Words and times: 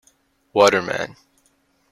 Waterman. 0.55 1.15